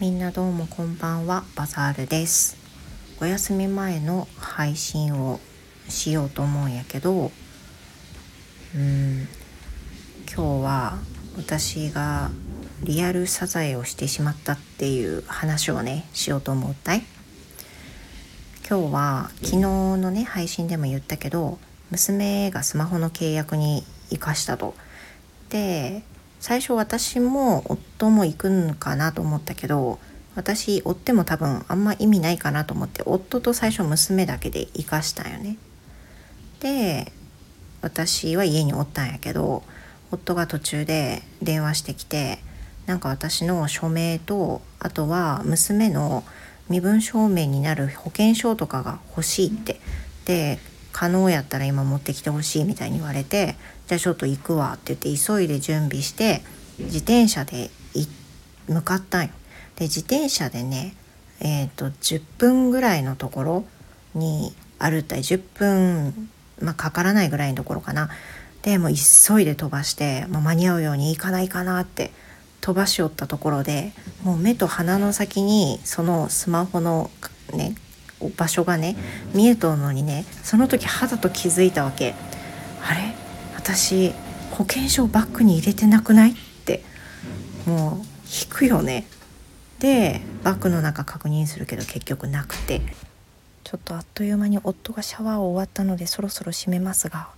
[0.00, 2.56] みんなどうもこんばんはバザールです。
[3.20, 5.38] お休み前の配信を
[5.88, 7.30] しようと思うんやけど
[8.74, 9.28] うん
[10.26, 10.98] 今日は
[11.36, 12.32] 私が
[12.82, 17.04] リアルサザエをしてしまったっていう話をねしようと思ったい。
[18.68, 21.60] 今日は昨日のね配信でも言ったけど
[21.92, 24.74] 娘がスマホの契約に生かしたと。
[25.50, 26.02] で
[26.44, 29.98] 最初私も夫も行くんかなと思ったけど
[30.34, 35.56] 私追っても多分あんま意味ないかなと思って夫と最初娘だけで行かしたんよね。
[36.60, 37.10] で
[37.80, 39.62] 私は家におったんやけど
[40.10, 42.40] 夫が途中で電話してきて
[42.84, 46.24] なんか私の署名とあとは娘の
[46.68, 49.80] 身分証明になる保険証とかが欲しいって
[50.26, 50.58] で
[50.94, 56.40] 可能やったら今持ってきてほしいみたいに言われてじゃあちょっと行くわって言って急いで準備して
[56.78, 57.68] 自転車で
[58.68, 59.30] 向かったんよ。
[59.76, 60.94] で自転車でね
[61.40, 63.64] えーと、10分ぐらいのところ
[64.14, 66.28] に歩ったり10分、
[66.60, 68.08] まあ、かからないぐらいのところかな
[68.62, 72.10] でも急いで飛ばして、まあ、間に合うように行かないかなって
[72.60, 77.10] 飛ばしよったところでもう目と鼻の先にそのスマホの
[77.52, 77.74] ね
[78.30, 78.96] 場所がね
[79.34, 82.14] 見えとるのにねその時肌と気づいたわけ。
[82.82, 83.14] あれ？
[83.56, 84.12] 私
[84.50, 86.32] 保険証バッグに入れてなくない？
[86.32, 86.82] って。
[87.66, 89.06] もう引くよね。
[89.78, 92.80] でバッグの中確認するけど結局なくて。
[93.64, 97.28] ちょっとあっという間に夫がシャワーを終わったのでそろそろ閉めますが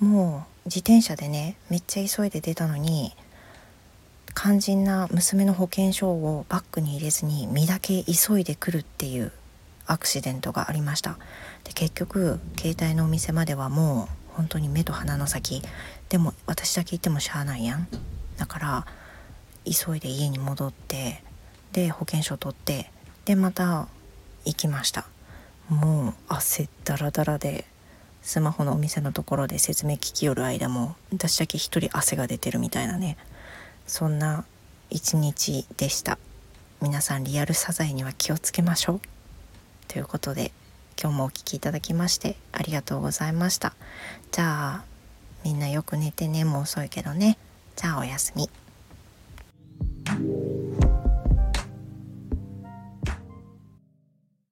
[0.00, 3.14] もう自転車でねめっちゃ急いで出たのに
[4.34, 9.30] 肝心な娘の保険証をバッグに入れずに身だけ急いでくるっていう。
[9.90, 11.18] アクシデントがありました。
[11.64, 15.62] で結局携帯のお店まではもう本当に目と鼻の先。
[16.08, 17.88] でも私だけ行ってもしゃあないやん。
[18.36, 18.86] だから
[19.64, 21.22] 急いで家に戻って
[21.72, 22.90] で保険証取って
[23.24, 23.88] でまた
[24.44, 25.06] 行きました。
[25.68, 27.64] もう汗だらだらで
[28.22, 33.16] スマホのお店のところで説明聞きよる間も私だけ一人汗が出てるみたいなね。
[33.86, 34.44] そんな
[34.88, 36.18] 一日でした。
[36.80, 39.00] 皆さんリアルサザエには気をつけましょう。
[39.90, 40.52] ということで
[41.02, 43.74] 今日もお聴きいただきましてありがとうございました
[44.30, 44.84] じゃあ
[45.42, 47.36] みんなよく寝てねもう遅いけどね
[47.74, 48.48] じゃあおやすみ。